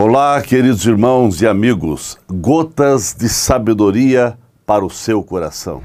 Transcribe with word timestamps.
Olá, 0.00 0.40
queridos 0.40 0.86
irmãos 0.86 1.42
e 1.42 1.46
amigos, 1.48 2.16
gotas 2.30 3.16
de 3.18 3.28
sabedoria 3.28 4.38
para 4.64 4.84
o 4.84 4.88
seu 4.88 5.24
coração. 5.24 5.82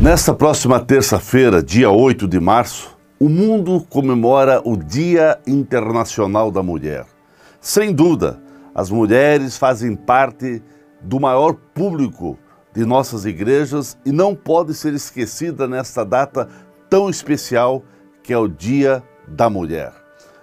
Nesta 0.00 0.32
próxima 0.32 0.78
terça-feira, 0.78 1.60
dia 1.60 1.90
8 1.90 2.28
de 2.28 2.38
março, 2.38 2.96
o 3.18 3.28
mundo 3.28 3.84
comemora 3.90 4.62
o 4.64 4.76
Dia 4.76 5.40
Internacional 5.44 6.52
da 6.52 6.62
Mulher. 6.62 7.06
Sem 7.60 7.92
dúvida, 7.92 8.40
as 8.72 8.88
mulheres 8.88 9.58
fazem 9.58 9.96
parte 9.96 10.62
do 11.00 11.18
maior 11.18 11.54
público 11.74 12.38
de 12.74 12.84
nossas 12.84 13.24
igrejas 13.24 13.96
e 14.04 14.12
não 14.12 14.34
pode 14.34 14.74
ser 14.74 14.94
esquecida 14.94 15.68
nesta 15.68 16.04
data 16.04 16.48
tão 16.88 17.10
especial 17.10 17.82
que 18.22 18.32
é 18.32 18.38
o 18.38 18.48
Dia 18.48 19.02
da 19.26 19.50
Mulher. 19.50 19.92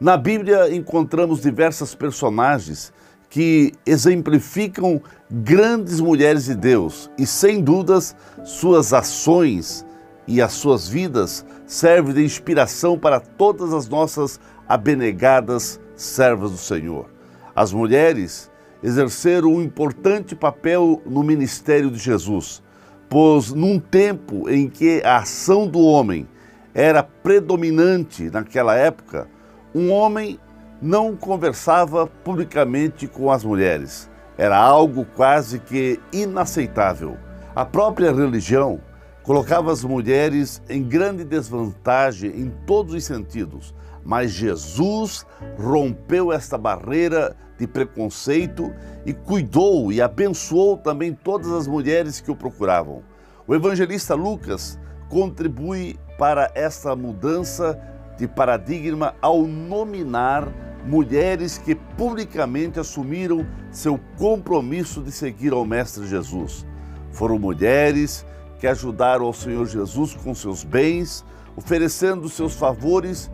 Na 0.00 0.16
Bíblia 0.16 0.74
encontramos 0.74 1.40
diversas 1.40 1.94
personagens 1.94 2.92
que 3.28 3.72
exemplificam 3.86 5.00
grandes 5.30 6.00
mulheres 6.00 6.46
de 6.46 6.54
Deus 6.54 7.10
e, 7.16 7.26
sem 7.26 7.62
dúvidas, 7.62 8.16
suas 8.44 8.92
ações 8.92 9.86
e 10.26 10.42
as 10.42 10.52
suas 10.52 10.88
vidas 10.88 11.44
servem 11.66 12.14
de 12.14 12.24
inspiração 12.24 12.98
para 12.98 13.20
todas 13.20 13.72
as 13.72 13.88
nossas 13.88 14.40
abnegadas 14.68 15.80
servas 15.94 16.50
do 16.50 16.56
Senhor. 16.56 17.08
As 17.54 17.72
mulheres 17.72 18.49
exerceram 18.82 19.54
um 19.54 19.62
importante 19.62 20.34
papel 20.34 21.02
no 21.04 21.22
ministério 21.22 21.90
de 21.90 21.98
Jesus, 21.98 22.62
pois 23.08 23.52
num 23.52 23.78
tempo 23.78 24.48
em 24.48 24.68
que 24.68 25.02
a 25.04 25.18
ação 25.18 25.66
do 25.66 25.80
homem 25.80 26.26
era 26.74 27.02
predominante 27.02 28.30
naquela 28.30 28.76
época, 28.76 29.28
um 29.74 29.90
homem 29.90 30.38
não 30.80 31.14
conversava 31.16 32.06
publicamente 32.06 33.06
com 33.06 33.30
as 33.30 33.44
mulheres. 33.44 34.08
Era 34.38 34.56
algo 34.56 35.04
quase 35.04 35.58
que 35.58 36.00
inaceitável. 36.12 37.16
A 37.54 37.64
própria 37.64 38.12
religião 38.12 38.80
colocava 39.22 39.70
as 39.70 39.84
mulheres 39.84 40.62
em 40.68 40.82
grande 40.82 41.24
desvantagem 41.24 42.30
em 42.30 42.50
todos 42.66 42.94
os 42.94 43.04
sentidos, 43.04 43.74
mas 44.04 44.30
Jesus 44.30 45.26
rompeu 45.58 46.32
esta 46.32 46.56
barreira 46.56 47.36
de 47.58 47.66
preconceito 47.66 48.72
e 49.04 49.12
cuidou 49.12 49.92
e 49.92 50.00
abençoou 50.00 50.76
também 50.76 51.12
todas 51.12 51.50
as 51.52 51.66
mulheres 51.66 52.20
que 52.20 52.30
o 52.30 52.36
procuravam. 52.36 53.02
O 53.46 53.54
evangelista 53.54 54.14
Lucas 54.14 54.78
contribui 55.08 55.98
para 56.16 56.50
essa 56.54 56.94
mudança 56.96 57.78
de 58.16 58.26
paradigma 58.28 59.14
ao 59.20 59.42
nominar 59.42 60.48
mulheres 60.84 61.58
que 61.58 61.74
publicamente 61.74 62.80
assumiram 62.80 63.46
seu 63.70 64.00
compromisso 64.16 65.02
de 65.02 65.12
seguir 65.12 65.52
ao 65.52 65.64
Mestre 65.64 66.06
Jesus. 66.06 66.66
Foram 67.12 67.38
mulheres 67.38 68.24
que 68.58 68.66
ajudaram 68.66 69.26
ao 69.26 69.32
Senhor 69.32 69.66
Jesus 69.66 70.14
com 70.14 70.34
seus 70.34 70.64
bens, 70.64 71.24
oferecendo 71.56 72.28
seus 72.28 72.54
favores 72.54 73.30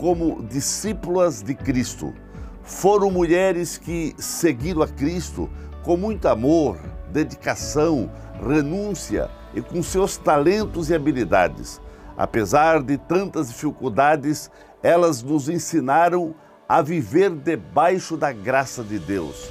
como 0.00 0.42
discípulas 0.42 1.42
de 1.42 1.54
Cristo. 1.54 2.14
Foram 2.62 3.10
mulheres 3.10 3.76
que 3.76 4.14
seguiram 4.16 4.80
a 4.80 4.88
Cristo 4.88 5.50
com 5.82 5.94
muito 5.94 6.26
amor, 6.26 6.78
dedicação, 7.12 8.10
renúncia 8.42 9.28
e 9.54 9.60
com 9.60 9.82
seus 9.82 10.16
talentos 10.16 10.88
e 10.88 10.94
habilidades. 10.94 11.82
Apesar 12.16 12.82
de 12.82 12.96
tantas 12.96 13.48
dificuldades, 13.48 14.50
elas 14.82 15.22
nos 15.22 15.50
ensinaram 15.50 16.34
a 16.66 16.80
viver 16.80 17.30
debaixo 17.30 18.16
da 18.16 18.32
graça 18.32 18.82
de 18.82 18.98
Deus, 18.98 19.50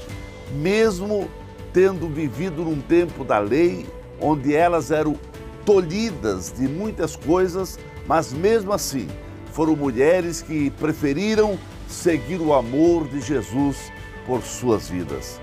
mesmo 0.53 1.29
tendo 1.71 2.09
vivido 2.09 2.63
num 2.63 2.81
tempo 2.81 3.23
da 3.23 3.37
lei, 3.37 3.87
onde 4.19 4.55
elas 4.55 4.89
eram 4.89 5.15
tolhidas 5.63 6.51
de 6.51 6.67
muitas 6.67 7.15
coisas, 7.15 7.77
mas 8.07 8.33
mesmo 8.33 8.73
assim 8.73 9.07
foram 9.51 9.75
mulheres 9.75 10.41
que 10.41 10.69
preferiram 10.71 11.57
seguir 11.87 12.39
o 12.39 12.53
amor 12.53 13.07
de 13.07 13.19
Jesus 13.21 13.91
por 14.25 14.41
suas 14.41 14.89
vidas. 14.89 15.39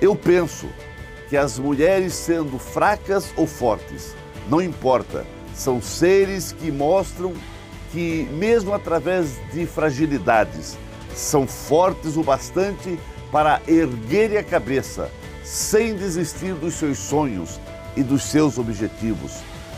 Eu 0.00 0.14
penso 0.14 0.66
que 1.28 1.36
as 1.36 1.58
mulheres, 1.58 2.14
sendo 2.14 2.58
fracas 2.58 3.32
ou 3.36 3.46
fortes, 3.46 4.14
não 4.48 4.60
importa, 4.60 5.24
são 5.54 5.80
seres 5.80 6.52
que 6.52 6.70
mostram 6.70 7.34
que, 7.92 8.28
mesmo 8.32 8.72
através 8.72 9.38
de 9.52 9.66
fragilidades, 9.66 10.78
são 11.14 11.46
fortes 11.46 12.16
o 12.16 12.22
bastante 12.22 12.98
para 13.30 13.60
erguerem 13.66 14.38
a 14.38 14.44
cabeça, 14.44 15.10
sem 15.44 15.94
desistir 15.94 16.54
dos 16.54 16.74
seus 16.74 16.98
sonhos 16.98 17.60
e 17.96 18.02
dos 18.02 18.24
seus 18.24 18.58
objetivos. 18.58 19.32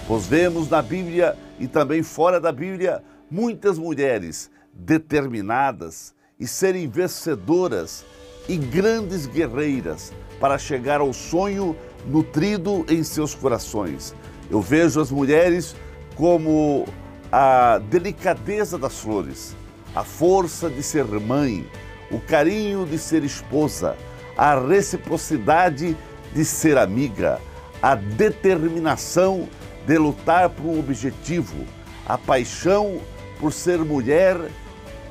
Pois 0.06 0.26
vemos 0.26 0.68
na 0.68 0.82
Bíblia 0.82 1.36
e 1.58 1.66
também 1.66 2.02
fora 2.02 2.40
da 2.40 2.52
Bíblia 2.52 3.02
muitas 3.32 3.78
mulheres 3.78 4.50
determinadas 4.74 6.14
e 6.38 6.46
serem 6.46 6.86
vencedoras 6.86 8.04
e 8.46 8.58
grandes 8.58 9.24
guerreiras 9.24 10.12
para 10.38 10.58
chegar 10.58 11.00
ao 11.00 11.14
sonho 11.14 11.74
nutrido 12.04 12.84
em 12.90 13.02
seus 13.02 13.34
corações. 13.34 14.14
Eu 14.50 14.60
vejo 14.60 15.00
as 15.00 15.10
mulheres 15.10 15.74
como 16.14 16.86
a 17.32 17.78
delicadeza 17.78 18.76
das 18.76 19.00
flores, 19.00 19.56
a 19.94 20.04
força 20.04 20.68
de 20.68 20.82
ser 20.82 21.06
mãe, 21.06 21.66
o 22.10 22.20
carinho 22.20 22.84
de 22.84 22.98
ser 22.98 23.24
esposa, 23.24 23.96
a 24.36 24.60
reciprocidade 24.60 25.96
de 26.34 26.44
ser 26.44 26.76
amiga, 26.76 27.40
a 27.80 27.94
determinação 27.94 29.48
de 29.86 29.96
lutar 29.96 30.50
por 30.50 30.66
um 30.66 30.78
objetivo, 30.78 31.64
a 32.06 32.18
paixão 32.18 33.00
por 33.42 33.52
ser 33.52 33.78
mulher 33.80 34.36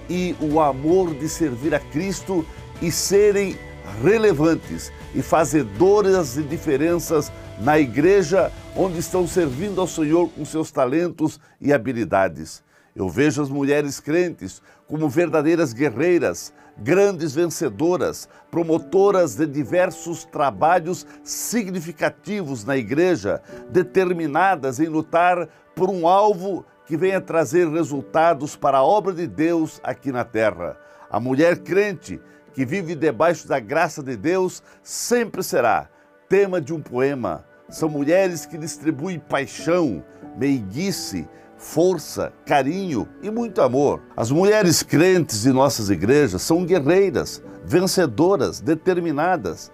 e 0.10 0.34
o 0.40 0.62
amor 0.62 1.14
de 1.14 1.28
servir 1.28 1.76
a 1.76 1.80
Cristo 1.82 2.46
e 2.82 2.90
serem 2.90 3.58
relevantes 4.02 4.90
e 5.14 5.22
fazedoras 5.22 6.36
de 6.36 6.44
diferenças 6.44 7.30
na 7.60 7.78
igreja 7.78 8.50
onde 8.74 9.00
estão 9.00 9.28
servindo 9.28 9.82
ao 9.82 9.88
Senhor 9.88 10.30
com 10.30 10.46
seus 10.46 10.72
talentos 10.72 11.42
e 11.60 11.74
habilidades. 11.74 12.64
Eu 12.96 13.10
vejo 13.10 13.42
as 13.42 13.50
mulheres 13.50 14.00
crentes 14.00 14.62
como 14.88 15.10
verdadeiras 15.10 15.74
guerreiras, 15.74 16.54
grandes 16.78 17.34
vencedoras, 17.34 18.30
promotoras 18.50 19.36
de 19.36 19.46
diversos 19.46 20.24
trabalhos 20.24 21.06
significativos 21.22 22.64
na 22.64 22.78
igreja, 22.78 23.42
determinadas 23.70 24.80
em 24.80 24.88
lutar 24.88 25.50
por 25.76 25.90
um 25.90 26.08
alvo 26.08 26.66
que 26.92 26.98
venha 26.98 27.22
trazer 27.22 27.70
resultados 27.70 28.58
para 28.58 28.80
a 28.80 28.84
obra 28.84 29.14
de 29.14 29.26
Deus 29.26 29.80
aqui 29.82 30.12
na 30.12 30.26
terra. 30.26 30.76
A 31.10 31.22
mulher 31.22 31.60
crente 31.60 32.20
que 32.52 32.66
vive 32.66 32.96
debaixo 32.96 33.48
da 33.48 33.62
graça 33.62 34.04
de 34.04 34.18
Deus 34.18 34.62
sempre 34.84 35.42
será 35.42 35.88
tema 36.28 36.60
de 36.60 36.74
um 36.74 36.82
poema. 36.82 37.46
São 37.70 37.88
mulheres 37.88 38.46
que 38.46 38.58
distribuem 38.58 39.20
paixão, 39.20 40.04
meiguice, 40.36 41.30
força, 41.56 42.34
carinho 42.46 43.08
e 43.24 43.32
muito 43.32 43.62
amor. 43.62 44.02
As 44.14 44.30
mulheres 44.30 44.84
crentes 44.84 45.44
de 45.44 45.54
nossas 45.54 45.90
igrejas 45.90 46.42
são 46.42 46.66
guerreiras, 46.66 47.42
vencedoras, 47.64 48.60
determinadas. 48.60 49.72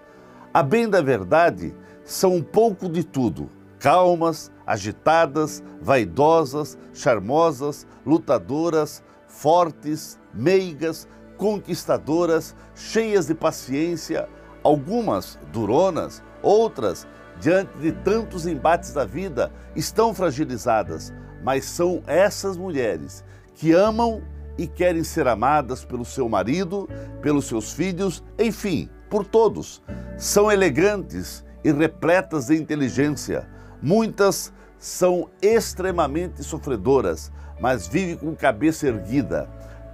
A 0.54 0.62
bem 0.62 0.88
da 0.88 1.02
verdade, 1.02 1.74
são 2.04 2.36
um 2.36 2.42
pouco 2.44 2.88
de 2.88 3.02
tudo: 3.02 3.50
calmas, 3.80 4.52
agitadas, 4.68 5.64
vaidosas, 5.80 6.76
charmosas, 6.92 7.86
lutadoras, 8.04 9.02
fortes, 9.26 10.20
meigas, 10.34 11.08
conquistadoras, 11.38 12.54
cheias 12.74 13.26
de 13.26 13.34
paciência, 13.34 14.28
algumas 14.62 15.38
duronas, 15.50 16.22
outras, 16.42 17.06
diante 17.40 17.78
de 17.78 17.92
tantos 17.92 18.46
embates 18.46 18.92
da 18.92 19.06
vida, 19.06 19.50
estão 19.74 20.12
fragilizadas, 20.12 21.14
mas 21.42 21.64
são 21.64 22.02
essas 22.06 22.58
mulheres 22.58 23.24
que 23.54 23.72
amam 23.72 24.22
e 24.58 24.66
querem 24.66 25.02
ser 25.02 25.26
amadas 25.26 25.82
pelo 25.82 26.04
seu 26.04 26.28
marido, 26.28 26.86
pelos 27.22 27.46
seus 27.46 27.72
filhos, 27.72 28.22
enfim, 28.38 28.90
por 29.08 29.24
todos. 29.24 29.82
São 30.18 30.52
elegantes 30.52 31.42
e 31.64 31.72
repletas 31.72 32.48
de 32.48 32.56
inteligência. 32.56 33.48
Muitas 33.82 34.52
são 34.78 35.28
extremamente 35.42 36.42
sofredoras, 36.42 37.32
mas 37.60 37.86
vivem 37.86 38.16
com 38.16 38.34
cabeça 38.34 38.86
erguida. 38.86 39.48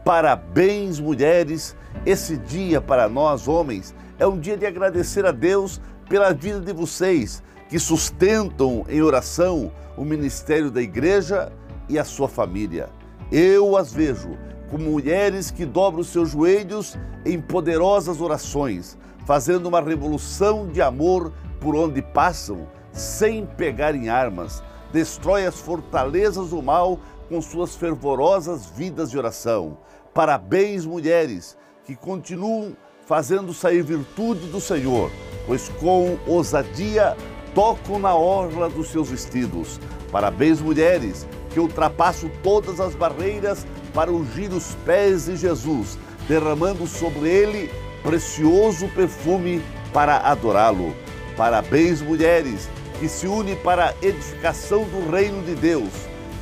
Parabéns, 0.04 1.00
mulheres! 1.00 1.76
Esse 2.04 2.36
dia 2.36 2.80
para 2.80 3.08
nós, 3.08 3.48
homens, 3.48 3.94
é 4.18 4.26
um 4.26 4.38
dia 4.38 4.56
de 4.56 4.66
agradecer 4.66 5.24
a 5.24 5.32
Deus 5.32 5.80
pela 6.08 6.32
vida 6.32 6.60
de 6.60 6.72
vocês 6.72 7.42
que 7.68 7.78
sustentam 7.78 8.84
em 8.88 9.00
oração 9.00 9.72
o 9.96 10.04
ministério 10.04 10.70
da 10.70 10.82
igreja 10.82 11.50
e 11.88 11.98
a 11.98 12.04
sua 12.04 12.28
família. 12.28 12.88
Eu 13.32 13.76
as 13.76 13.92
vejo 13.92 14.36
como 14.70 14.90
mulheres 14.90 15.50
que 15.50 15.64
dobram 15.64 16.02
seus 16.02 16.30
joelhos 16.30 16.98
em 17.24 17.40
poderosas 17.40 18.20
orações, 18.20 18.98
fazendo 19.24 19.66
uma 19.66 19.80
revolução 19.80 20.66
de 20.66 20.82
amor 20.82 21.32
por 21.60 21.74
onde 21.74 22.02
passam, 22.02 22.66
sem 22.94 23.44
pegar 23.44 23.94
em 23.94 24.08
armas, 24.08 24.62
destrói 24.92 25.44
as 25.44 25.58
fortalezas 25.58 26.50
do 26.50 26.62
mal 26.62 26.98
com 27.28 27.42
suas 27.42 27.74
fervorosas 27.74 28.66
vidas 28.66 29.10
de 29.10 29.18
oração. 29.18 29.76
Parabéns, 30.14 30.86
mulheres, 30.86 31.56
que 31.84 31.96
continuam 31.96 32.76
fazendo 33.04 33.52
sair 33.52 33.82
virtude 33.82 34.46
do 34.46 34.60
Senhor, 34.60 35.10
pois 35.46 35.68
com 35.80 36.16
ousadia 36.26 37.16
tocam 37.54 37.98
na 37.98 38.14
orla 38.14 38.68
dos 38.68 38.88
seus 38.88 39.10
vestidos. 39.10 39.80
Parabéns, 40.10 40.60
mulheres, 40.60 41.26
que 41.50 41.60
ultrapassam 41.60 42.30
todas 42.42 42.78
as 42.80 42.94
barreiras 42.94 43.66
para 43.92 44.12
ungir 44.12 44.52
os 44.52 44.74
pés 44.86 45.26
de 45.26 45.36
Jesus, 45.36 45.98
derramando 46.28 46.86
sobre 46.86 47.28
ele 47.28 47.70
precioso 48.02 48.88
perfume 48.88 49.62
para 49.92 50.18
adorá-lo. 50.18 50.94
Parabéns, 51.36 52.00
mulheres, 52.00 52.68
que 52.98 53.08
se 53.08 53.26
unem 53.26 53.56
para 53.56 53.90
a 53.90 53.94
edificação 54.06 54.84
do 54.84 55.10
reino 55.10 55.42
de 55.42 55.54
Deus, 55.54 55.90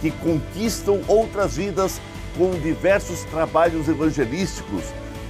que 0.01 0.11
conquistam 0.11 1.01
outras 1.09 1.57
vidas 1.57 2.01
com 2.37 2.51
diversos 2.61 3.25
trabalhos 3.25 3.89
evangelísticos, 3.89 4.85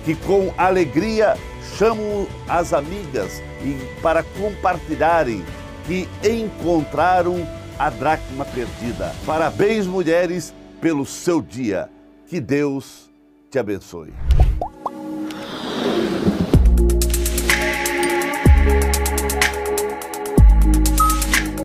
que 0.04 0.14
com 0.14 0.52
alegria 0.56 1.36
chamam 1.76 2.26
as 2.48 2.72
amigas 2.72 3.42
e 3.62 3.76
para 4.00 4.22
compartilharem 4.22 5.44
que 5.86 6.08
encontraram 6.24 7.46
a 7.78 7.90
dracma 7.90 8.44
perdida. 8.44 9.12
Parabéns, 9.26 9.86
mulheres, 9.86 10.54
pelo 10.80 11.04
seu 11.04 11.40
dia. 11.40 11.88
Que 12.26 12.40
Deus 12.40 13.10
te 13.50 13.58
abençoe. 13.58 14.12